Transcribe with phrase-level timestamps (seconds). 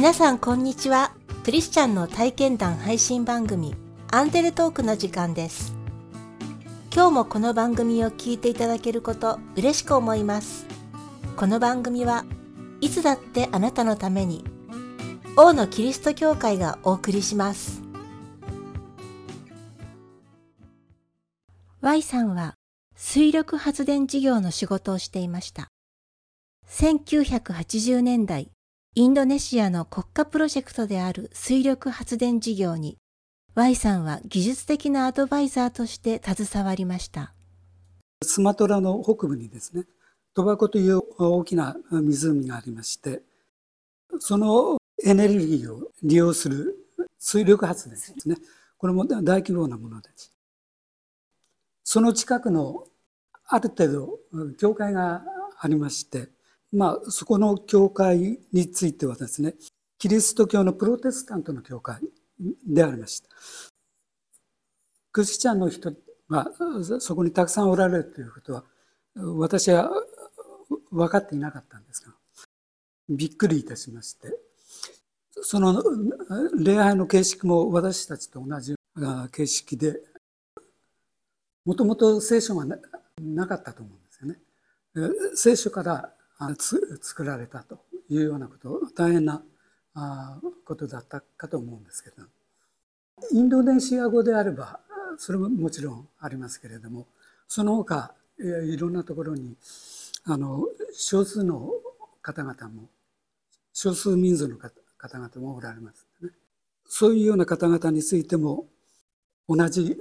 [0.00, 1.12] 皆さんこんにちは。
[1.44, 3.74] クリスチャンの体験談配信番組
[4.10, 5.76] アンデルトークの時間です。
[6.90, 10.64] 今日もこの番組を聞いていただけること嬉しく思います。
[11.36, 12.24] この番組は
[12.80, 14.42] いつだってあなたのために
[15.36, 17.82] 王のキリスト教会がお送りします。
[21.82, 22.54] Y さんは
[22.96, 25.68] 水力発電事業の仕事をしていました。
[26.70, 28.50] 1980年代
[28.96, 32.98] インドネシアの国家プロジェクトである水力発電事業に
[33.54, 37.32] Y さんは技術的なアドバイザーとして携わりました。
[38.20, 39.84] スマトラの北部にですね
[40.34, 43.22] トバコという大きな湖がありまして
[44.18, 46.74] そのエネルギーを利用する
[47.16, 48.38] 水力発電ですね。
[48.76, 50.32] これも大規模なものです。
[51.84, 52.88] その近くの
[53.46, 54.18] ある程度
[54.58, 55.22] 教会が
[55.60, 56.28] ありまして
[56.72, 59.54] まあ、そこの教会についてはですね、
[59.98, 62.00] キリスト教のプロテスタントの教会
[62.66, 63.28] でありました。
[65.12, 65.92] クリスチャンの人
[66.28, 66.50] が
[67.00, 68.64] そこにたくさんおられるということは、
[69.16, 69.90] 私は
[70.90, 72.14] 分かっていなかったんですが、
[73.08, 74.28] びっくりいたしまして、
[75.42, 75.82] その
[76.56, 78.76] 礼拝の形式も私たちと同じ
[79.32, 80.00] 形式で、
[81.64, 82.64] もともと聖書が
[83.18, 84.38] なかったと思うんですよね。
[85.34, 86.14] 聖書から
[87.00, 89.42] 作られたというようなこと大変な
[90.64, 92.26] ことだったかと思うんですけど。
[93.32, 94.80] インドネシア語であれば
[95.18, 97.06] それももちろんありますけれども
[97.46, 99.54] その他いろんなところに
[100.24, 101.70] あの少数の
[102.22, 102.88] 方々も
[103.72, 106.30] 少数民族の方々もおられますね。
[106.86, 108.66] そういうような方々についても
[109.48, 109.96] 同じ、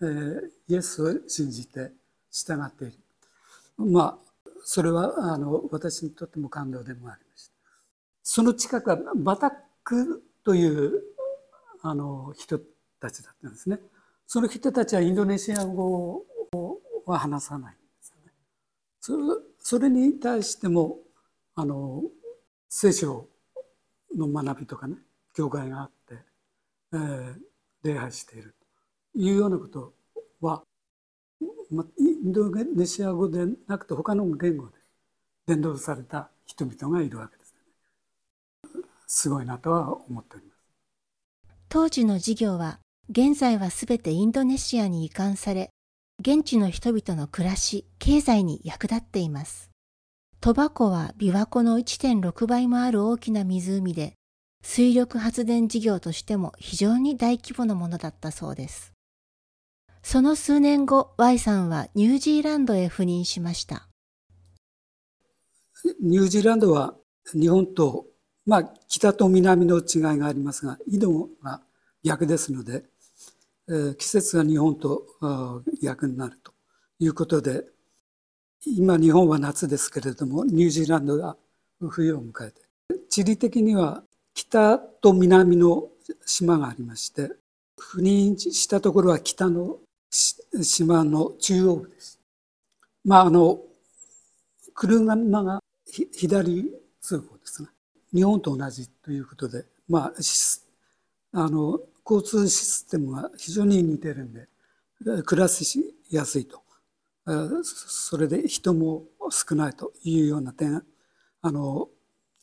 [0.00, 1.90] えー、イエスを信じて
[2.30, 2.94] 従っている。
[3.76, 4.27] まあ
[4.70, 7.54] それはあの私にとっても感動でもありました。
[8.22, 9.50] その近くはバタッ
[9.82, 10.92] クという
[11.80, 12.60] あの人
[13.00, 13.78] たちだったんですね。
[14.26, 16.22] その人たちはインドネシア語
[17.06, 19.42] は話さないんですよね。
[19.58, 20.98] それに対しても
[21.54, 22.02] あの
[22.68, 23.26] 聖書
[24.14, 24.96] の学びとかね
[25.34, 26.14] 教会があって、
[26.92, 27.34] えー、
[27.84, 28.54] 礼拝している
[29.14, 29.94] というようなこと
[30.42, 30.62] は
[31.70, 31.74] イ
[32.28, 34.72] ンドネシア語でなくて他の言語で
[35.46, 37.54] 伝道された人々がいるわけです、
[38.74, 38.82] ね。
[39.06, 40.58] すごいなとは思っております。
[41.68, 42.80] 当時の事業は
[43.10, 45.70] 現在はすべてインドネシアに移管され、
[46.20, 49.70] 現地の人々の暮らし、経済に役立っています。
[50.40, 54.14] トバコは琵琶湖の1.6倍もある大きな湖で、
[54.62, 58.92] 水力発電事業としても非常に大規模なものだったそうです。
[60.02, 63.88] その数年後、Y さんはニュージーランドへ赴任しました。
[66.00, 66.94] ニュージーランドは
[67.32, 68.06] 日本と、
[68.46, 71.60] まあ、北と南の違いがありますが、緯度が
[72.02, 72.84] 逆ですので、
[73.68, 75.02] えー、季節が日本と
[75.82, 76.52] 逆になると
[76.98, 77.64] いうことで、
[78.64, 81.36] 今日本は夏ですけれども、ニュージーランドが
[81.90, 82.62] 冬を迎えて、
[83.08, 84.02] 地理的には
[84.34, 85.88] 北と南の
[86.24, 87.30] 島がありまして、
[87.78, 89.78] 赴任したところは北の
[90.10, 92.18] 島の中央部です。
[93.04, 93.60] まあ、あの、
[94.74, 95.62] 車が
[96.12, 96.70] 左
[97.00, 97.68] 通行ですね。
[98.12, 100.12] 日本と同じということで、まあ、
[101.32, 104.48] あの、交通システムが非常に似てるんで、
[105.24, 106.62] 暮らしやすいと。
[107.62, 110.82] それで人も少ないというような点、
[111.42, 111.88] あの、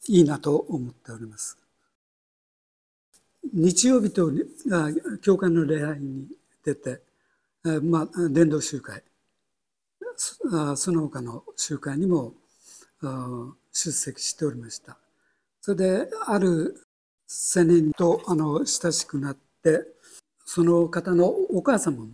[0.07, 1.57] いいなと思っております。
[3.53, 4.31] 日曜日と
[5.21, 6.27] 教会の礼拝に
[6.63, 7.01] 出て、
[7.81, 9.03] まあ、伝道集会。
[10.75, 12.33] その他の集会にも
[13.71, 14.97] 出席しておりました。
[15.61, 16.85] それである
[17.57, 19.81] 青年とあの親しくなって
[20.45, 22.07] その方のお母様も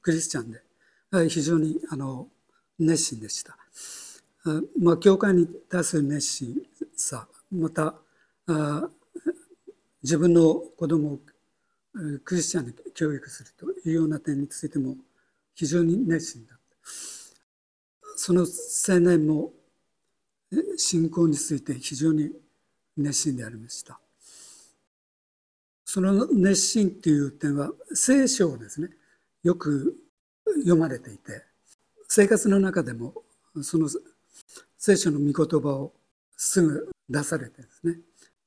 [0.00, 2.28] クリスチャンで非常にあの
[2.78, 3.56] 熱心でした、
[4.80, 6.56] まあ、教会に対する熱心
[6.96, 7.94] さまた
[10.02, 11.18] 自分の子供を
[12.24, 14.96] クリスチャンに教育するというような点についても
[15.54, 16.64] 非常に熱心だった。
[18.16, 19.52] その青年も
[20.76, 22.30] 信仰について非常に
[22.96, 23.98] 熱心でありました。
[25.84, 28.88] その熱心っていう点は聖書をですね
[29.44, 29.96] よく
[30.56, 31.42] 読まれていて
[32.08, 33.14] 生活の中でも
[33.62, 33.88] その
[34.76, 35.92] 聖書の御言葉を
[36.36, 37.98] すぐ出されてですね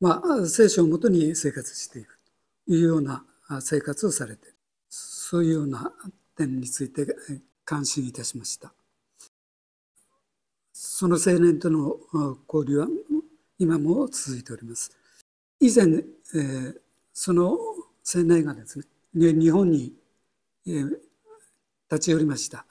[0.01, 2.19] まあ聖書をもとに生活していく
[2.67, 3.23] というような
[3.61, 4.55] 生活をされている。
[4.89, 5.91] そういうような
[6.35, 7.05] 点について
[7.65, 8.73] 関心いたしました。
[10.73, 11.97] その青年との
[12.51, 12.87] 交流は
[13.59, 14.91] 今も続いております。
[15.59, 16.79] 以前、えー、
[17.13, 18.85] その青年がですね
[19.33, 19.93] 日本に、
[20.67, 20.97] えー、
[21.91, 22.65] 立ち寄りました。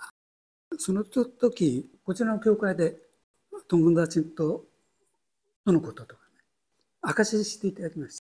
[0.78, 2.96] その時こちらの教会で
[3.68, 4.64] 友達と
[5.64, 6.42] とのこととかね
[7.02, 8.25] 証ししていただきました。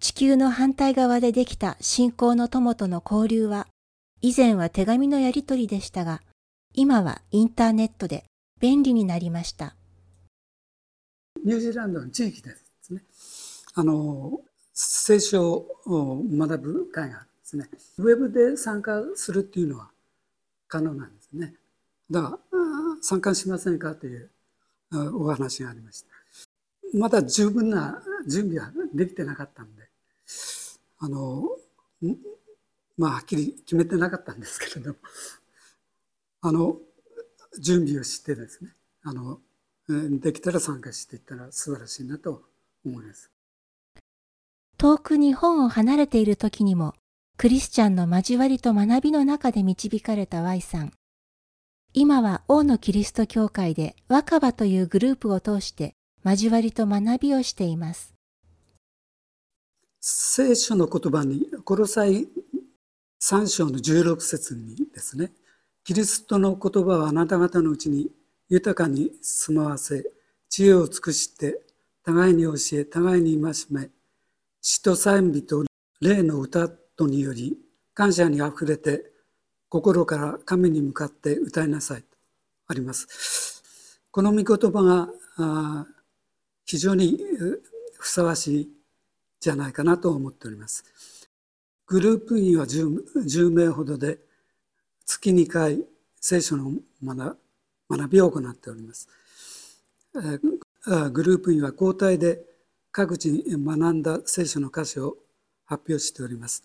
[0.00, 3.66] 地球の反対側でできた信仰の友との交流は
[4.20, 6.22] 以前は手紙のやり取りでしたが
[6.72, 8.24] 今はインターネットで
[8.60, 9.74] 便利になりました。
[11.44, 12.50] ニュージーランドの地域で
[12.82, 13.02] すね。
[13.74, 14.40] あの
[14.72, 17.68] 聖書を学ぶ会がですね。
[17.98, 19.88] ウェブで参加するっていうのは
[20.68, 21.54] 可能なんですね。
[22.10, 22.58] だから
[23.00, 24.30] 参加しませんかという
[25.14, 26.08] お話がありました。
[26.94, 29.87] まだ十分な準備はできてなかったんで
[31.00, 31.42] あの
[32.96, 34.96] まあはっきり決めてなかったんですけれども
[36.42, 36.76] あの
[37.58, 38.70] 準備をしてですね
[39.02, 39.40] あの
[39.88, 42.42] できたら参加していったら素晴らしいなと
[42.84, 43.30] 思います。
[44.76, 46.94] 遠く日本を離れている時にも
[47.36, 50.92] クリスチャンの交わりと学びの中で導かれた Y さん。
[51.94, 55.94] 今は王のキリスト教会で若葉というグループを通して
[56.24, 58.17] 交わりと学びをしています。
[60.00, 62.28] 聖書の言葉に、コロサイ
[63.20, 65.32] 3章の16節にですね、
[65.82, 68.10] キリストの言葉はあなた方のうちに
[68.48, 70.04] 豊かに住まわせ、
[70.48, 71.60] 知恵を尽くして、
[72.04, 73.90] 互いに教え、互いに戒め、
[74.60, 75.64] 詩と賛美と
[76.00, 77.58] 霊の歌とにより、
[77.92, 79.10] 感謝にあふれて、
[79.68, 82.06] 心から神に向かって歌いなさいと
[82.68, 83.62] あります。
[84.12, 85.86] この御言葉が
[86.64, 87.20] 非常に
[87.98, 88.77] ふさわしい
[89.48, 90.84] じゃないかなと思っております。
[91.86, 94.18] グループ員は 10, 10名ほどで
[95.06, 95.82] 月2回
[96.20, 96.72] 聖書の
[97.02, 97.36] 学
[98.10, 99.08] びを行っております。
[100.12, 102.44] グループ員は交代で
[102.92, 105.16] 各地に学んだ聖書の箇所を
[105.64, 106.62] 発表しております。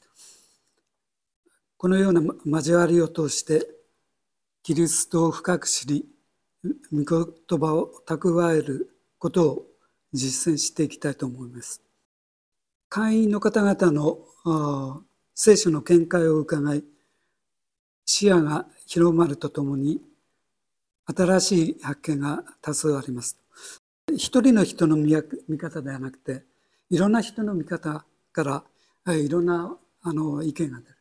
[1.78, 3.66] このような交わりを通して
[4.62, 6.06] キリストを深く知り
[6.92, 8.90] 御言葉を蓄える
[9.20, 9.68] ことを
[10.12, 11.82] 実践していきたいと思います。
[12.96, 14.20] 会員の方々の
[15.34, 16.84] 聖書の見解を伺い
[18.06, 20.00] 視野が広まるとともに
[21.08, 23.40] 新しい発見が多数あります。
[24.16, 25.12] 一人の人の見
[25.58, 26.44] 方ではなくて
[26.92, 28.64] いろんな人の見方か
[29.08, 30.96] らいろんなあの意見が出る。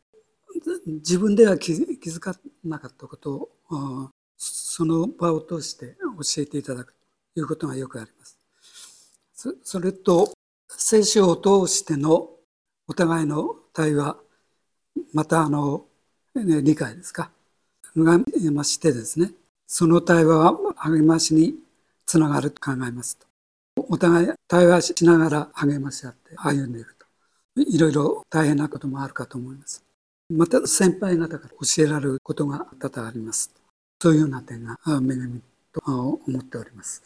[0.87, 6.95] 自分では気づかなかったことをその場を通して教えていただく
[7.35, 8.39] ということがよくあります。
[9.63, 10.32] それと
[10.93, 12.29] 聖書を通しての
[12.87, 14.15] お互いの対話
[15.11, 15.85] またあの、
[16.35, 17.31] ね、理解ですか？
[17.97, 18.19] が
[18.51, 19.31] ましてですね
[19.65, 21.55] その対話は励ましに
[22.05, 23.25] つながると考えますと
[23.89, 27.07] お互い対話しながら励まし合って歩んでいくと
[27.57, 29.83] いろいろ大変なこともあるかと思います。
[30.29, 33.51] また先輩方から教えられることが多々あります。
[33.99, 35.41] そういうような点が恵み
[35.71, 37.01] と思っております。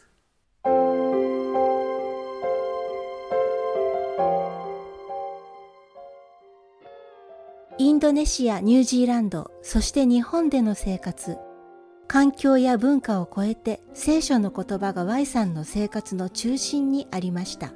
[7.80, 11.38] インドネシア、ニュージーランド、そして日本での生活、
[12.08, 17.72] 環境や文化を超えて聖書の言葉が Y さんの生活の中心にありました。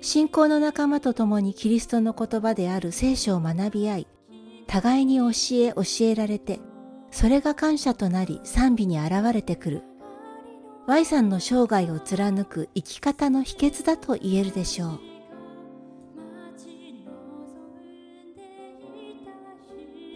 [0.00, 4.06] 信仰の仲間と共にキリストの言葉である聖書を学び合い、
[4.66, 6.58] 互いに教え教えられて、
[7.10, 9.82] それが感謝となり賛美に現れてくる。
[10.86, 15.07] Y さんの生涯を貫く生き方の秘訣だと言えるでしょう。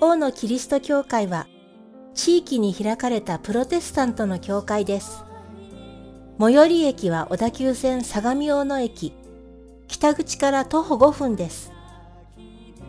[0.05, 1.47] 王のキリスト教会は、
[2.13, 5.23] 地域に開かれたプロテスタントの教会です。
[6.41, 9.13] 最寄り駅は小田急線相模大野駅、
[9.87, 11.71] 北口から徒歩5分です。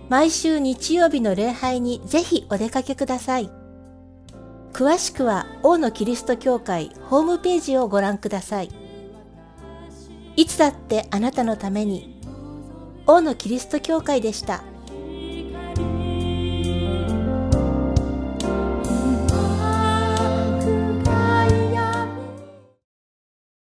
[0.09, 3.51] 毎週日曜日の礼拝にぜひお出かけください。
[4.73, 8.71] 詳しくは王のキリスト教会ホームページをご覧ください。
[10.35, 12.19] いつだってあなたのために
[13.05, 14.63] 王のキリスト教会でした。